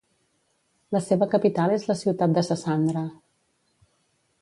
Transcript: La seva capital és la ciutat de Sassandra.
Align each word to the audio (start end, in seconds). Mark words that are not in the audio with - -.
La 0.97 1.01
seva 1.09 1.27
capital 1.35 1.75
és 1.77 1.87
la 1.91 1.99
ciutat 2.01 2.35
de 2.39 2.47
Sassandra. 2.51 3.07